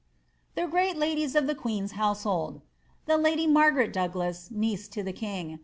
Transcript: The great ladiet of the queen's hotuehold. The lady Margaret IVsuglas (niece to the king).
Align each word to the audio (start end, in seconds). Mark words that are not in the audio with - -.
The 0.55 0.65
great 0.65 0.95
ladiet 0.97 1.35
of 1.35 1.45
the 1.45 1.53
queen's 1.53 1.91
hotuehold. 1.91 2.61
The 3.05 3.17
lady 3.17 3.45
Margaret 3.45 3.93
IVsuglas 3.93 4.49
(niece 4.49 4.87
to 4.87 5.03
the 5.03 5.13
king). 5.13 5.59